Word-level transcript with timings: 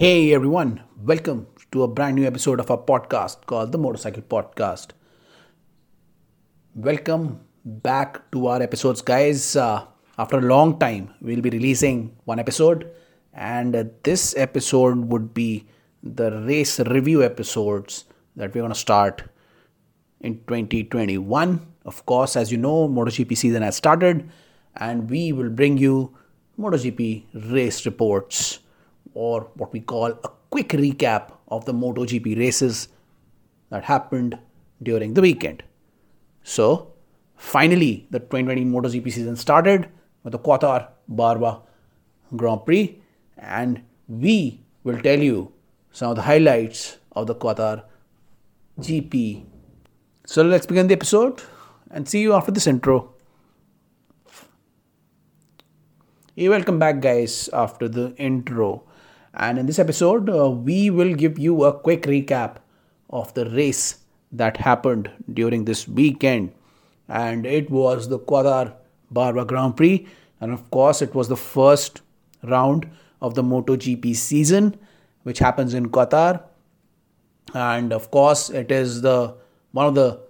Hey 0.00 0.32
everyone, 0.32 0.82
welcome 1.02 1.48
to 1.72 1.82
a 1.82 1.88
brand 1.88 2.14
new 2.14 2.24
episode 2.24 2.60
of 2.60 2.70
our 2.70 2.78
podcast 2.78 3.46
called 3.46 3.72
the 3.72 3.78
Motopsychcle 3.80 4.22
Podcast. 4.32 4.90
Welcome 6.76 7.40
back 7.64 8.30
to 8.30 8.46
our 8.46 8.62
episodes, 8.62 9.02
guys. 9.02 9.56
Uh, 9.56 9.86
after 10.16 10.38
a 10.38 10.40
long 10.40 10.78
time, 10.78 11.12
we'll 11.20 11.40
be 11.40 11.50
releasing 11.50 12.16
one 12.26 12.38
episode, 12.38 12.88
and 13.32 13.74
uh, 13.74 13.82
this 14.04 14.36
episode 14.36 15.10
would 15.10 15.34
be 15.34 15.66
the 16.04 16.30
race 16.46 16.78
review 16.78 17.24
episodes 17.24 18.04
that 18.36 18.54
we're 18.54 18.60
going 18.60 18.72
to 18.72 18.78
start 18.78 19.24
in 20.20 20.36
2021. 20.46 21.66
Of 21.84 22.06
course, 22.06 22.36
as 22.36 22.52
you 22.52 22.58
know, 22.58 22.88
MotoGP 22.88 23.36
season 23.36 23.62
has 23.64 23.74
started, 23.74 24.30
and 24.76 25.10
we 25.10 25.32
will 25.32 25.50
bring 25.50 25.76
you 25.76 26.16
MotoGP 26.56 27.50
race 27.50 27.84
reports 27.84 28.60
or 29.26 29.50
what 29.54 29.72
we 29.72 29.80
call 29.80 30.12
a 30.26 30.30
quick 30.54 30.68
recap 30.80 31.32
of 31.48 31.64
the 31.64 31.74
MotoGP 31.74 32.38
races 32.38 32.88
that 33.70 33.84
happened 33.84 34.38
during 34.80 35.14
the 35.14 35.20
weekend. 35.20 35.64
So, 36.44 36.92
finally, 37.36 38.06
the 38.10 38.20
2020 38.20 38.64
MotoGP 38.64 39.12
season 39.12 39.34
started 39.34 39.88
with 40.22 40.32
the 40.32 40.38
Qatar 40.38 40.88
Barwa 41.12 41.62
Grand 42.36 42.64
Prix, 42.64 43.00
and 43.36 43.82
we 44.06 44.60
will 44.84 45.00
tell 45.00 45.18
you 45.18 45.52
some 45.90 46.10
of 46.10 46.16
the 46.16 46.22
highlights 46.22 46.98
of 47.12 47.26
the 47.26 47.34
Qatar 47.34 47.82
GP. 48.80 49.44
So, 50.26 50.42
let's 50.42 50.66
begin 50.66 50.86
the 50.86 50.94
episode 50.94 51.42
and 51.90 52.08
see 52.08 52.20
you 52.20 52.34
after 52.34 52.52
this 52.52 52.68
intro. 52.68 53.14
Hey, 56.36 56.48
welcome 56.48 56.78
back, 56.78 57.00
guys, 57.00 57.50
after 57.52 57.88
the 57.88 58.14
intro. 58.16 58.84
And 59.34 59.58
in 59.58 59.66
this 59.66 59.78
episode, 59.78 60.28
uh, 60.30 60.50
we 60.50 60.90
will 60.90 61.14
give 61.14 61.38
you 61.38 61.64
a 61.64 61.72
quick 61.72 62.02
recap 62.02 62.56
of 63.10 63.32
the 63.34 63.48
race 63.50 63.98
that 64.32 64.56
happened 64.56 65.10
during 65.32 65.64
this 65.64 65.86
weekend. 65.88 66.52
And 67.08 67.46
it 67.46 67.70
was 67.70 68.08
the 68.08 68.18
Qatar 68.18 68.74
Barwa 69.12 69.46
Grand 69.46 69.76
Prix. 69.76 70.06
And 70.40 70.52
of 70.52 70.70
course, 70.70 71.02
it 71.02 71.14
was 71.14 71.28
the 71.28 71.36
first 71.36 72.02
round 72.42 72.88
of 73.20 73.34
the 73.34 73.42
MotoGP 73.42 74.14
season, 74.14 74.78
which 75.22 75.38
happens 75.38 75.74
in 75.74 75.90
Qatar. 75.90 76.42
And 77.54 77.92
of 77.92 78.10
course, 78.10 78.50
it 78.50 78.70
is 78.70 79.00
the 79.00 79.34
one 79.72 79.86
of 79.86 79.94
the 79.94 80.20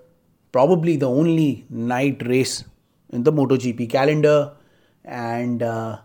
probably 0.52 0.96
the 0.96 1.08
only 1.08 1.66
night 1.68 2.26
race 2.26 2.64
in 3.10 3.24
the 3.24 3.32
MotoGP 3.32 3.90
calendar. 3.90 4.52
And 5.04 5.62
uh, 5.62 5.98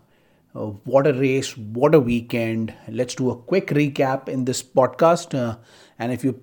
uh, 0.56 0.68
what 0.86 1.08
a 1.08 1.14
race, 1.14 1.58
what 1.58 1.96
a 1.96 2.00
weekend. 2.00 2.74
Let's 2.88 3.16
do 3.16 3.30
a 3.32 3.36
quick 3.36 3.68
recap 3.68 4.30
in 4.30 4.46
this 4.46 4.62
podcast. 4.62 5.38
Uh, 5.38 5.58
and 5.98 6.12
if 6.12 6.24
you 6.24 6.42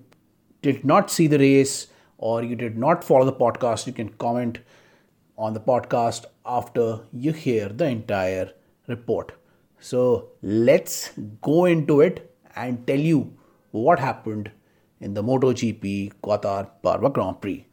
did 0.61 0.83
not 0.83 1.09
see 1.09 1.27
the 1.27 1.39
race 1.39 1.87
or 2.17 2.43
you 2.43 2.55
did 2.55 2.77
not 2.77 3.03
follow 3.03 3.25
the 3.25 3.33
podcast, 3.33 3.87
you 3.87 3.93
can 3.93 4.09
comment 4.09 4.59
on 5.37 5.53
the 5.53 5.59
podcast 5.59 6.25
after 6.45 6.99
you 7.13 7.31
hear 7.31 7.69
the 7.69 7.85
entire 7.85 8.51
report. 8.87 9.31
So 9.79 10.29
let's 10.41 11.11
go 11.41 11.65
into 11.65 12.01
it 12.01 12.35
and 12.55 12.85
tell 12.85 12.99
you 12.99 13.33
what 13.71 13.99
happened 13.99 14.51
in 14.99 15.13
the 15.13 15.23
MotoGP 15.23 16.13
Qatar 16.21 16.69
Barwa 16.83 17.11
Grand 17.11 17.41
Prix. 17.41 17.65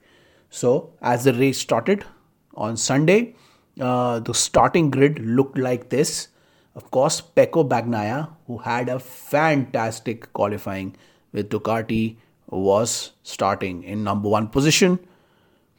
So, 0.50 0.94
as 1.02 1.24
the 1.24 1.34
race 1.34 1.58
started 1.58 2.06
on 2.54 2.78
Sunday, 2.78 3.34
uh, 3.80 4.20
the 4.20 4.34
starting 4.34 4.90
grid 4.90 5.18
looked 5.18 5.58
like 5.58 5.88
this. 5.88 6.28
Of 6.74 6.90
course, 6.90 7.20
Pecco 7.20 7.68
Bagnaia, 7.68 8.28
who 8.46 8.58
had 8.58 8.88
a 8.88 8.98
fantastic 8.98 10.32
qualifying 10.32 10.96
with 11.32 11.50
Ducati, 11.50 12.16
was 12.46 13.12
starting 13.22 13.82
in 13.84 14.04
number 14.04 14.28
one 14.28 14.48
position. 14.48 14.98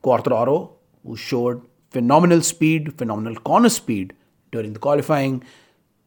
Quartararo, 0.04 0.72
who 1.06 1.16
showed 1.16 1.62
phenomenal 1.90 2.42
speed, 2.42 2.98
phenomenal 2.98 3.36
corner 3.36 3.70
speed 3.70 4.14
during 4.52 4.74
the 4.74 4.80
qualifying, 4.80 5.44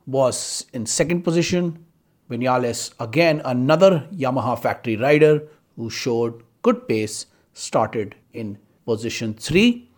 was 0.07 0.67
in 0.73 0.87
second 0.87 1.23
position. 1.23 1.85
Vinales, 2.31 2.93
again 3.01 3.43
another 3.45 4.07
Yamaha 4.15 4.59
factory 4.59 4.97
rider 4.97 5.43
who 5.77 5.91
showed 5.91 6.43
good 6.63 6.89
pace, 6.89 7.27
started 7.53 8.15
in 8.33 8.59
position 8.87 9.35
3. 9.35 9.89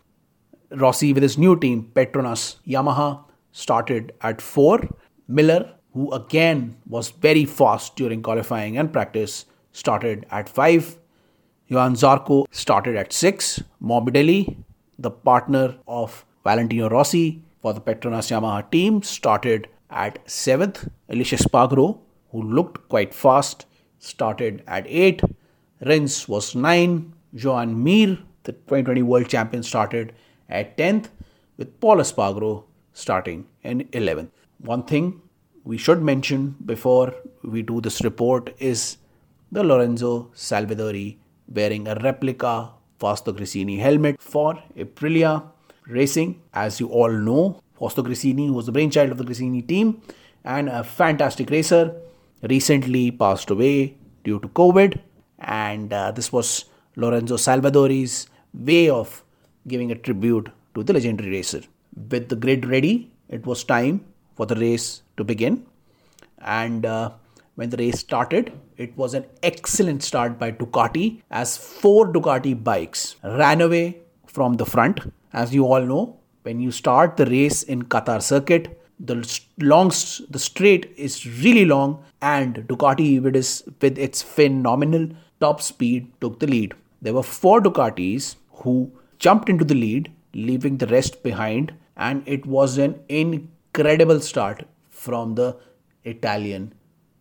Rossi 0.70 1.12
with 1.12 1.22
his 1.22 1.38
new 1.38 1.58
team, 1.58 1.90
Petronas 1.94 2.56
Yamaha, 2.66 3.24
started 3.52 4.12
at 4.20 4.40
4. 4.40 4.88
Miller, 5.28 5.74
who 5.92 6.12
again 6.12 6.76
was 6.86 7.10
very 7.10 7.44
fast 7.44 7.96
during 7.96 8.22
qualifying 8.22 8.76
and 8.76 8.92
practice, 8.92 9.46
started 9.72 10.26
at 10.30 10.48
5. 10.48 10.98
Johann 11.68 11.94
Zarco 11.94 12.46
started 12.50 12.96
at 12.96 13.12
6. 13.12 13.62
Morbidelli, 13.82 14.56
the 14.98 15.10
partner 15.10 15.76
of 15.88 16.24
Valentino 16.44 16.88
Rossi 16.88 17.42
for 17.60 17.72
the 17.72 17.80
Petronas 17.80 18.30
Yamaha 18.30 18.70
team, 18.70 19.02
started 19.02 19.68
at 19.90 20.24
7th. 20.26 20.90
Aleix 21.10 21.32
Espargaro, 21.38 22.00
who 22.30 22.42
looked 22.42 22.88
quite 22.88 23.14
fast, 23.14 23.66
started 23.98 24.62
at 24.66 24.84
8. 24.86 25.22
Rins 25.80 26.28
was 26.28 26.54
9. 26.54 27.12
Joan 27.34 27.82
Mir, 27.82 28.18
the 28.44 28.52
2020 28.52 29.02
world 29.02 29.28
champion, 29.28 29.62
started 29.62 30.12
at 30.48 30.76
10th, 30.76 31.08
with 31.56 31.80
Pol 31.80 31.96
Espargaro 31.98 32.64
starting 32.92 33.46
in 33.62 33.84
11th. 33.92 34.30
One 34.58 34.82
thing 34.84 35.20
we 35.64 35.78
should 35.78 36.02
mention 36.02 36.56
before 36.64 37.14
we 37.42 37.62
do 37.62 37.80
this 37.80 38.02
report 38.02 38.54
is 38.58 38.98
the 39.50 39.64
Lorenzo 39.64 40.30
Savadori 40.34 41.16
wearing 41.48 41.88
a 41.88 41.94
replica 41.96 42.70
Fausto 42.98 43.32
Gresini 43.32 43.78
helmet 43.78 44.20
for 44.20 44.62
Aprilia 44.76 45.42
Racing. 45.86 46.40
As 46.52 46.80
you 46.80 46.88
all 46.88 47.10
know, 47.10 47.60
Fausto 47.78 48.02
Gresini 48.02 48.52
was 48.52 48.66
the 48.66 48.72
brainchild 48.72 49.10
of 49.10 49.18
the 49.18 49.24
Gresini 49.24 49.66
team 49.66 50.02
and 50.44 50.68
a 50.68 50.84
fantastic 50.84 51.50
racer, 51.50 51.94
recently 52.42 53.10
passed 53.10 53.50
away 53.50 53.96
due 54.22 54.38
to 54.40 54.48
COVID. 54.48 54.98
And 55.38 55.92
uh, 55.92 56.10
this 56.12 56.32
was 56.32 56.66
Lorenzo 56.96 57.36
Savadori's 57.36 58.28
way 58.52 58.88
of 58.88 59.23
giving 59.66 59.90
a 59.90 59.94
tribute 59.94 60.48
to 60.74 60.82
the 60.82 60.92
legendary 60.92 61.30
racer. 61.30 61.62
With 62.10 62.28
the 62.28 62.36
grid 62.36 62.66
ready, 62.66 63.10
it 63.28 63.46
was 63.46 63.64
time 63.64 64.04
for 64.36 64.46
the 64.46 64.56
race 64.56 65.02
to 65.16 65.24
begin. 65.24 65.66
And 66.38 66.84
uh, 66.84 67.10
when 67.54 67.70
the 67.70 67.76
race 67.76 68.00
started, 68.00 68.52
it 68.76 68.96
was 68.96 69.14
an 69.14 69.24
excellent 69.42 70.02
start 70.02 70.38
by 70.38 70.50
Ducati 70.52 71.22
as 71.30 71.56
four 71.56 72.12
Ducati 72.12 72.62
bikes 72.62 73.16
ran 73.22 73.60
away 73.60 73.98
from 74.26 74.54
the 74.54 74.66
front. 74.66 75.00
As 75.32 75.54
you 75.54 75.64
all 75.64 75.82
know, 75.82 76.16
when 76.42 76.60
you 76.60 76.70
start 76.70 77.16
the 77.16 77.26
race 77.26 77.62
in 77.62 77.84
Qatar 77.84 78.20
circuit, 78.22 78.80
the 79.00 79.16
long 79.58 79.88
the 80.30 80.38
straight 80.38 80.92
is 80.96 81.26
really 81.42 81.64
long 81.64 82.04
and 82.22 82.56
Ducati 82.68 83.20
with 83.22 83.36
its, 83.36 83.62
with 83.80 83.98
its 83.98 84.22
phenomenal 84.22 85.08
top 85.40 85.60
speed 85.62 86.12
took 86.20 86.38
the 86.40 86.46
lead. 86.46 86.74
There 87.02 87.14
were 87.14 87.22
four 87.22 87.60
Ducatis 87.60 88.36
who 88.50 88.90
jumped 89.24 89.48
into 89.48 89.64
the 89.64 89.74
lead, 89.74 90.12
leaving 90.34 90.76
the 90.78 90.86
rest 90.88 91.22
behind, 91.22 91.72
and 91.96 92.22
it 92.26 92.44
was 92.44 92.76
an 92.76 92.94
incredible 93.08 94.20
start 94.20 94.64
from 94.90 95.34
the 95.34 95.56
Italian 96.04 96.74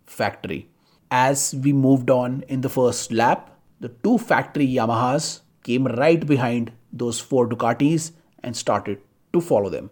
factory. 0.06 0.68
As 1.10 1.56
we 1.64 1.72
moved 1.72 2.10
on 2.10 2.44
in 2.50 2.60
the 2.60 2.70
first 2.70 3.14
lap, 3.14 3.52
the 3.80 3.90
two 4.04 4.18
factory 4.18 4.68
Yamahas 4.68 5.42
came 5.64 5.88
right 5.88 6.26
behind 6.28 6.74
those 6.92 7.20
four 7.22 7.48
Ducatis 7.48 8.12
and 8.44 8.58
started 8.58 9.00
to 9.32 9.40
follow 9.40 9.70
them. 9.70 9.90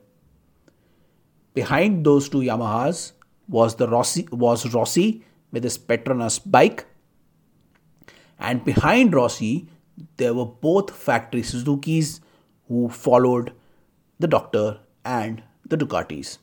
Behind 1.54 2.06
those 2.06 2.28
two 2.28 2.40
Yamahas 2.40 3.14
was 3.48 3.76
the 3.76 3.88
Rossi 3.88 4.28
was 4.32 4.74
Rossi 4.74 5.24
with 5.52 5.64
his 5.64 5.78
Petronas 5.78 6.40
bike, 6.46 6.86
and 8.40 8.66
behind 8.66 9.14
Rossi 9.14 9.70
there 10.18 10.34
were 10.34 10.46
both 10.46 10.96
factory 10.96 11.44
Suzuki's 11.44 12.22
who 12.68 12.90
followed 12.90 13.54
the 14.20 14.28
Doctor 14.28 14.80
and 15.04 15.44
the 15.68 15.78
Ducatis. 15.78 16.38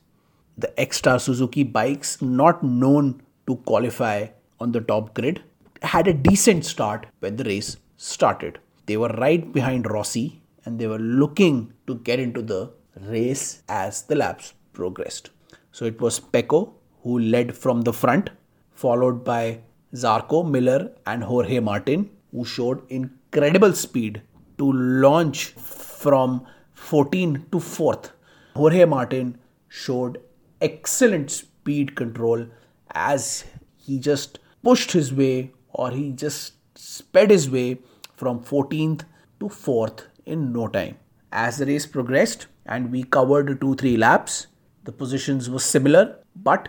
The 0.57 0.73
Ecstar 0.77 1.19
Suzuki 1.19 1.63
bikes, 1.63 2.21
not 2.21 2.63
known 2.63 3.21
to 3.47 3.55
qualify 3.57 4.27
on 4.59 4.71
the 4.71 4.81
top 4.81 5.13
grid, 5.13 5.41
had 5.81 6.07
a 6.07 6.13
decent 6.13 6.65
start 6.65 7.05
when 7.19 7.37
the 7.37 7.45
race 7.45 7.77
started. 7.97 8.59
They 8.85 8.97
were 8.97 9.09
right 9.09 9.51
behind 9.53 9.89
Rossi 9.89 10.41
and 10.65 10.79
they 10.79 10.87
were 10.87 10.99
looking 10.99 11.73
to 11.87 11.95
get 11.95 12.19
into 12.19 12.41
the 12.41 12.71
race 13.01 13.63
as 13.69 14.03
the 14.03 14.15
laps 14.15 14.53
progressed. 14.73 15.29
So 15.71 15.85
it 15.85 16.01
was 16.01 16.19
Pecco 16.19 16.73
who 17.03 17.19
led 17.19 17.55
from 17.55 17.81
the 17.81 17.93
front, 17.93 18.29
followed 18.71 19.23
by 19.23 19.61
Zarco, 19.93 20.47
Miller, 20.47 20.91
and 21.05 21.23
Jorge 21.23 21.59
Martin, 21.59 22.09
who 22.31 22.45
showed 22.45 22.83
incredible 23.31 23.73
speed 23.73 24.21
to 24.57 24.71
launch 24.71 25.49
from 25.49 26.45
14 26.73 27.45
to 27.51 27.57
4th. 27.57 28.11
Jorge 28.55 28.85
Martin 28.85 29.37
showed 29.67 30.19
excellent 30.61 31.29
speed 31.29 31.95
control 31.95 32.47
as 32.91 33.45
he 33.77 33.99
just 33.99 34.39
pushed 34.63 34.91
his 34.93 35.13
way 35.13 35.51
or 35.69 35.91
he 35.91 36.11
just 36.11 36.53
sped 36.75 37.29
his 37.29 37.49
way 37.49 37.77
from 38.15 38.39
14th 38.43 39.03
to 39.39 39.45
4th 39.45 40.07
in 40.25 40.51
no 40.51 40.67
time. 40.67 40.97
As 41.31 41.59
the 41.59 41.67
race 41.67 41.85
progressed 41.85 42.47
and 42.65 42.91
we 42.91 43.03
covered 43.03 43.61
2 43.61 43.75
3 43.75 43.97
laps, 43.97 44.47
the 44.85 44.91
positions 44.91 45.49
were 45.49 45.59
similar, 45.59 46.17
but 46.35 46.67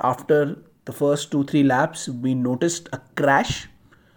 after 0.00 0.58
the 0.84 0.92
first 0.92 1.30
2 1.30 1.44
3 1.44 1.62
laps, 1.62 2.08
we 2.08 2.34
noticed 2.34 2.88
a 2.92 3.00
crash. 3.14 3.68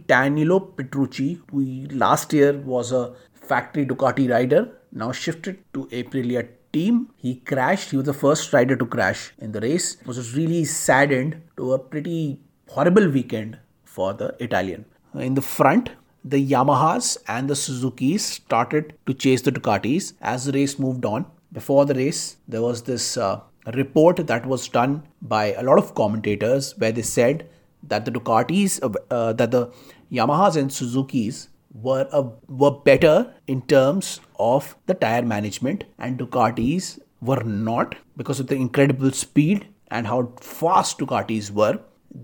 Danilo 0.08 0.60
Petrucci, 0.60 1.40
who 1.52 1.88
last 1.92 2.34
year 2.34 2.54
was 2.54 2.92
a 2.92 3.14
factory 3.34 3.86
Ducati 3.86 4.30
rider, 4.30 4.70
now 4.92 5.12
shifted 5.12 5.60
to 5.74 5.86
Aprilia 5.88 6.48
team. 6.72 7.10
He 7.16 7.36
crashed. 7.36 7.92
He 7.92 7.98
was 7.98 8.06
the 8.06 8.14
first 8.14 8.54
rider 8.54 8.76
to 8.76 8.86
crash 8.86 9.34
in 9.40 9.52
the 9.52 9.62
race. 9.62 9.98
It 10.02 10.08
was 10.08 10.36
really 10.36 10.66
saddened 10.66 11.42
to 11.58 11.74
a 11.74 11.80
pretty 11.80 12.40
horrible 12.70 13.10
weekend 13.10 13.58
for 13.84 14.14
the 14.14 14.36
Italian. 14.40 14.86
In 15.16 15.36
the 15.36 15.42
front, 15.42 15.92
the 16.24 16.44
Yamahas 16.44 17.18
and 17.28 17.50
the 17.50 17.56
Suzuki's 17.56 18.26
started 18.26 18.94
to 19.06 19.14
chase 19.14 19.42
the 19.42 19.52
Ducatis 19.52 20.14
as 20.22 20.46
the 20.46 20.52
race 20.52 20.80
moved 20.80 21.06
on. 21.06 21.26
Before 21.54 21.86
the 21.86 21.94
race, 21.94 22.38
there 22.48 22.62
was 22.62 22.82
this 22.84 23.16
uh, 23.16 23.40
report 23.74 24.28
that 24.28 24.46
was 24.46 24.68
done 24.68 25.04
by 25.22 25.54
a 25.54 25.64
lot 25.64 25.78
of 25.78 25.96
commentators 25.96 26.74
where 26.78 26.92
they 26.92 27.02
said 27.02 27.48
that 27.88 28.06
the 28.06 28.12
Ducatis, 28.12 28.80
uh, 28.84 29.14
uh 29.14 29.34
that 29.34 29.52
the 29.52 29.72
Yamahas 30.12 30.56
and 30.56 30.72
Suzuki's 30.72 31.50
were 31.74 32.08
uh, 32.12 32.24
were 32.48 32.72
better 32.72 33.34
in 33.48 33.62
terms 33.64 34.20
of 34.40 34.76
the 34.86 34.94
tire 34.94 35.24
management, 35.24 35.84
and 36.00 36.20
Ducatis 36.20 37.00
were 37.22 37.44
not 37.44 37.96
because 38.18 38.40
of 38.40 38.48
the 38.48 38.56
incredible 38.56 39.12
speed 39.12 39.68
and 39.90 40.08
how 40.08 40.32
fast 40.42 41.00
Ducatis 41.00 41.52
were. 41.52 41.80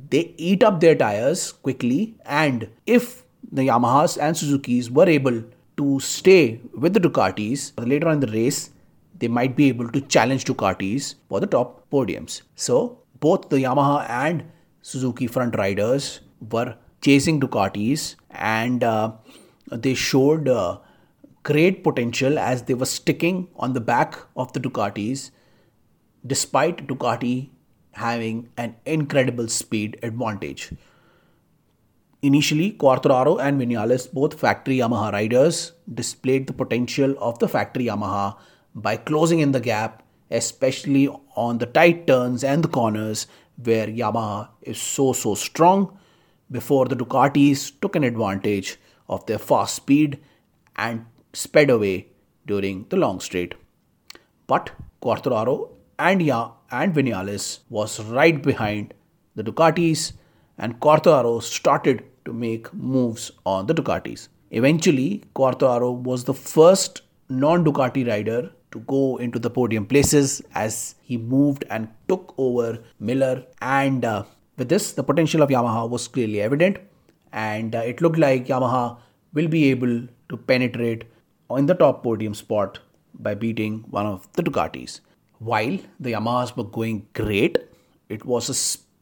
They 0.10 0.34
eat 0.38 0.64
up 0.64 0.80
their 0.80 0.96
tires 0.96 1.52
quickly, 1.52 2.16
and 2.26 2.70
if 2.86 3.24
the 3.52 3.68
Yamahas 3.68 4.18
and 4.22 4.38
Suzuki's 4.38 4.90
were 4.90 5.10
able 5.10 5.44
to 5.78 6.00
stay 6.00 6.62
with 6.74 6.94
the 6.94 7.00
Ducatis 7.00 7.74
later 7.86 8.08
on 8.08 8.16
in 8.16 8.20
the 8.22 8.32
race, 8.32 8.70
they 9.18 9.28
might 9.28 9.56
be 9.56 9.68
able 9.68 9.90
to 9.92 10.02
challenge 10.02 10.46
Ducatis 10.46 11.16
for 11.28 11.40
the 11.40 11.48
top 11.48 11.90
podiums. 11.92 12.42
So, 12.56 13.00
both 13.20 13.50
the 13.50 13.58
Yamaha 13.58 14.10
and 14.10 14.44
Suzuki 14.82 15.28
front 15.28 15.56
riders 15.56 16.22
were 16.52 16.76
chasing 17.02 17.40
Ducatis 17.40 18.16
and 18.32 18.84
uh, 18.84 19.14
they 19.72 19.94
showed 19.94 20.48
uh, 20.48 20.80
great 21.44 21.84
potential 21.84 22.38
as 22.38 22.64
they 22.64 22.74
were 22.74 22.86
sticking 22.86 23.48
on 23.56 23.74
the 23.74 23.82
back 23.82 24.18
of 24.36 24.54
the 24.54 24.60
Ducatis 24.60 25.32
despite 26.26 26.88
Ducati 26.88 27.50
having 27.94 28.50
an 28.58 28.76
incredible 28.86 29.48
speed 29.48 30.00
advantage. 30.04 30.72
Initially, 32.22 32.74
Quartararo 32.74 33.42
and 33.42 33.60
Vinales, 33.60 34.12
both 34.12 34.40
factory 34.40 34.78
Yamaha 34.78 35.12
riders, 35.12 35.72
displayed 35.92 36.46
the 36.46 36.54
potential 36.54 37.16
of 37.20 37.40
the 37.40 37.48
factory 37.48 37.86
Yamaha 37.86 38.38
by 38.76 38.96
closing 38.96 39.40
in 39.40 39.52
the 39.52 39.60
gap, 39.60 40.04
especially 40.30 41.10
on 41.36 41.58
the 41.58 41.66
tight 41.66 42.06
turns 42.06 42.44
and 42.44 42.64
the 42.64 42.68
corners 42.68 43.26
where 43.64 43.88
Yamaha 43.88 44.50
is 44.62 44.82
so 44.82 45.14
so 45.14 45.36
strong 45.36 45.98
before 46.50 46.86
the 46.86 46.96
Ducatis 46.96 47.72
took 47.82 47.96
an 47.96 48.04
advantage 48.04 48.78
of 49.08 49.26
their 49.26 49.38
fast 49.40 49.76
speed 49.76 50.20
and 50.76 51.06
sped 51.34 51.70
away 51.70 52.08
during 52.46 52.86
the 52.90 52.98
long 52.98 53.20
straight. 53.20 53.54
But 54.48 54.72
Quartararo 55.02 55.70
and 56.00 56.22
Ya 56.22 56.52
and 56.72 56.94
Vinales 56.94 57.60
was 57.70 58.04
right 58.04 58.42
behind 58.42 58.94
the 59.36 59.44
Ducatis 59.44 60.14
and 60.58 60.80
Quartararo 60.80 61.42
started 61.42 62.04
to 62.26 62.34
make 62.34 62.74
moves 62.74 63.32
on 63.46 63.68
the 63.68 63.74
Ducatis. 63.74 64.28
Eventually, 64.52 65.24
Quartararo 65.36 65.92
was 65.96 66.26
the 66.26 66.34
first 66.34 67.02
non 67.30 67.64
Ducati 67.64 68.08
rider 68.08 68.52
to 68.72 68.80
go 68.82 69.18
into 69.18 69.40
the 69.40 69.50
podium 69.50 69.86
places 69.86 70.42
as 70.56 70.96
he 71.02 71.18
moved 71.18 71.66
and 71.70 71.88
took 72.08 72.34
over 72.38 72.80
Miller. 73.00 73.44
And 73.62 74.04
uh, 74.06 74.24
with 74.58 74.70
this, 74.70 74.94
the 74.94 75.04
potential 75.04 75.42
of 75.42 75.50
Yamaha 75.50 75.90
was 75.90 76.08
clearly 76.08 76.42
evident, 76.42 76.78
and 77.32 77.76
uh, 77.76 77.80
it 77.80 78.02
looked 78.02 78.18
like 78.18 78.48
Yamaha 78.48 78.98
will 79.34 79.48
be 79.48 79.70
able 79.72 80.08
to 80.30 80.38
penetrate 80.38 81.06
in 81.58 81.66
the 81.66 81.74
top 81.74 82.04
podium 82.04 82.34
spot 82.34 82.80
by 83.14 83.34
beating 83.34 83.84
one 83.90 84.06
of 84.06 84.32
the 84.34 84.44
Ducatis. 84.44 85.02
While 85.40 85.80
the 86.00 86.14
Yamahas 86.14 86.56
were 86.56 86.64
going 86.64 87.08
great, 87.14 87.58
it 88.10 88.26
was 88.26 88.50
a 88.50 88.56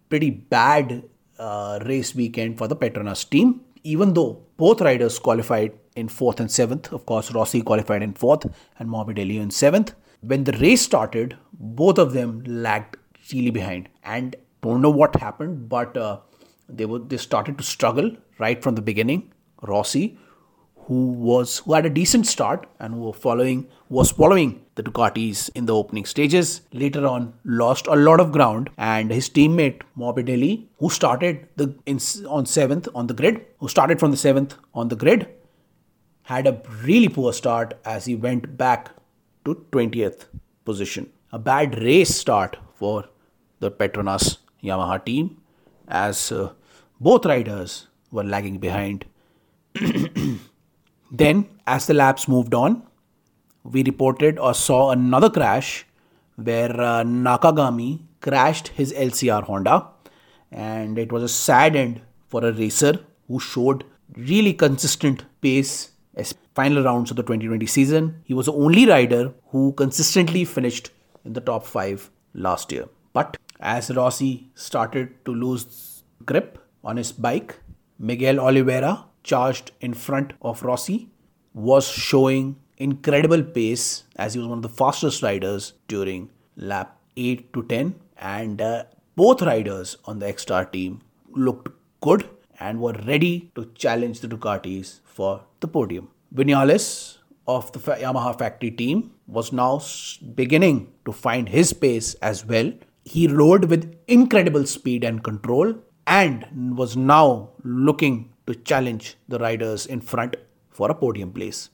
pretty 0.09 0.29
bad 0.29 1.03
uh, 1.37 1.79
race 1.85 2.15
weekend 2.15 2.57
for 2.57 2.67
the 2.67 2.75
Petronas 2.75 3.29
team. 3.29 3.61
Even 3.83 4.13
though 4.13 4.41
both 4.57 4.81
riders 4.81 5.19
qualified 5.19 5.73
in 5.99 6.07
fourth 6.07 6.39
and 6.39 6.51
seventh, 6.51 6.91
of 6.91 7.05
course, 7.05 7.31
Rossi 7.31 7.61
qualified 7.61 8.03
in 8.03 8.13
fourth 8.13 8.45
and 8.77 8.89
Morbidelli 8.89 9.39
in 9.39 9.51
seventh. 9.51 9.93
When 10.21 10.43
the 10.43 10.53
race 10.53 10.81
started, 10.81 11.37
both 11.53 11.97
of 11.97 12.13
them 12.13 12.43
lagged 12.45 12.97
really 13.33 13.51
behind, 13.51 13.89
and 14.03 14.35
don't 14.61 14.81
know 14.81 14.89
what 14.89 15.15
happened, 15.15 15.69
but 15.69 15.95
uh, 15.95 16.19
they 16.67 16.85
were 16.85 16.99
they 16.99 17.17
started 17.17 17.57
to 17.57 17.63
struggle 17.63 18.11
right 18.39 18.61
from 18.61 18.75
the 18.75 18.81
beginning. 18.81 19.31
Rossi 19.61 20.17
who 20.89 21.01
was 21.29 21.59
who 21.59 21.73
had 21.73 21.85
a 21.85 21.95
decent 21.97 22.25
start 22.25 22.65
and 22.79 22.95
who 22.95 23.01
were 23.07 23.19
following 23.25 23.59
was 23.97 24.11
following 24.11 24.53
the 24.75 24.83
Ducatis 24.87 25.49
in 25.53 25.67
the 25.67 25.75
opening 25.75 26.05
stages. 26.05 26.61
Later 26.73 27.05
on, 27.05 27.33
lost 27.43 27.85
a 27.87 27.95
lot 27.95 28.19
of 28.19 28.31
ground, 28.31 28.71
and 28.77 29.11
his 29.11 29.29
teammate 29.29 29.83
Morbidelli, 29.97 30.53
who 30.79 30.89
started 30.89 31.47
the 31.57 31.67
in, 31.85 31.99
on 32.37 32.47
seventh 32.47 32.87
on 32.95 33.05
the 33.05 33.13
grid, 33.13 33.45
who 33.59 33.67
started 33.67 33.99
from 33.99 34.11
the 34.11 34.21
seventh 34.25 34.55
on 34.73 34.87
the 34.87 34.95
grid, 34.95 35.27
had 36.29 36.45
a 36.45 36.61
really 36.83 37.09
poor 37.09 37.31
start 37.33 37.73
as 37.83 38.05
he 38.05 38.15
went 38.15 38.55
back 38.55 38.91
to 39.45 39.55
20th 39.71 40.25
position. 40.63 41.09
A 41.31 41.39
bad 41.39 41.77
race 41.81 42.13
start 42.23 42.57
for 42.75 43.05
the 43.59 43.71
Petronas 43.71 44.37
Yamaha 44.63 45.03
team 45.03 45.41
as 45.87 46.31
uh, 46.31 46.51
both 46.99 47.25
riders 47.25 47.87
were 48.11 48.23
lagging 48.23 48.59
behind. 48.59 49.05
Then, 51.11 51.49
as 51.65 51.87
the 51.87 51.95
laps 51.95 52.27
moved 52.27 52.53
on, 52.53 52.83
we 53.63 53.83
reported 53.83 54.37
or 54.37 54.53
saw 54.53 54.91
another 54.91 55.31
crash 55.31 55.85
where 56.35 56.79
uh, 56.79 57.03
Nakagami 57.03 58.01
crashed 58.21 58.67
his 58.67 58.93
LCR 58.93 59.43
Honda, 59.43 59.87
and 60.51 60.99
it 60.99 61.11
was 61.11 61.23
a 61.23 61.27
sad 61.27 61.75
end 61.75 62.01
for 62.27 62.45
a 62.45 62.53
racer 62.53 62.99
who 63.27 63.39
showed 63.39 63.83
really 64.15 64.53
consistent 64.53 65.23
pace 65.41 65.89
as 66.19 66.33
final 66.53 66.83
rounds 66.83 67.11
of 67.11 67.17
the 67.17 67.23
2020 67.23 67.65
season. 67.65 68.21
He 68.25 68.33
was 68.33 68.47
the 68.47 68.53
only 68.53 68.85
rider 68.85 69.33
who 69.51 69.73
consistently 69.73 70.45
finished 70.45 70.91
in 71.25 71.33
the 71.33 71.41
top 71.41 71.65
5 71.65 72.09
last 72.33 72.71
year. 72.71 72.87
But 73.13 73.37
as 73.59 73.89
Rossi 73.95 74.49
started 74.55 75.13
to 75.25 75.33
lose 75.33 76.03
grip 76.25 76.59
on 76.83 76.97
his 76.97 77.11
bike, 77.11 77.55
Miguel 77.97 78.39
Oliveira 78.39 79.05
charged 79.23 79.71
in 79.81 79.93
front 79.93 80.33
of 80.41 80.63
Rossi 80.63 81.09
was 81.53 81.87
showing 81.87 82.55
incredible 82.77 83.43
pace 83.43 84.03
as 84.15 84.33
he 84.33 84.39
was 84.39 84.47
one 84.47 84.59
of 84.59 84.61
the 84.63 84.69
fastest 84.69 85.21
riders 85.21 85.73
during 85.87 86.29
lap 86.55 86.97
8 87.17 87.51
to 87.53 87.63
10 87.63 87.95
and 88.17 88.61
uh, 88.61 88.83
both 89.15 89.41
riders 89.41 89.97
on 90.05 90.19
the 90.19 90.25
Ecstar 90.25 90.71
team 90.71 91.01
looked 91.31 91.69
good 92.01 92.29
and 92.59 92.79
were 92.79 92.95
ready 93.07 93.51
to 93.55 93.71
challenge 93.75 94.19
the 94.19 94.27
Ducatis 94.27 94.99
for 95.03 95.41
the 95.59 95.67
podium. 95.67 96.09
Vinales 96.33 97.17
of 97.47 97.71
the 97.71 97.79
Yamaha 97.79 98.37
factory 98.37 98.71
team 98.71 99.11
was 99.27 99.51
now 99.51 99.81
beginning 100.35 100.91
to 101.05 101.11
find 101.11 101.49
his 101.49 101.73
pace 101.73 102.13
as 102.15 102.45
well. 102.45 102.71
He 103.03 103.27
rode 103.27 103.65
with 103.65 103.95
incredible 104.07 104.65
speed 104.65 105.03
and 105.03 105.23
control 105.23 105.73
and 106.05 106.77
was 106.77 106.95
now 106.95 107.49
looking 107.63 108.33
to 108.47 108.55
challenge 108.55 109.15
the 109.27 109.39
riders 109.39 109.85
in 109.85 110.01
front 110.01 110.35
for 110.69 110.91
a 110.91 110.95
podium 110.95 111.31
place. 111.31 111.69